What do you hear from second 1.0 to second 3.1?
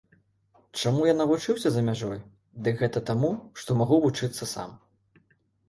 я навучыўся за мяжой, дык гэта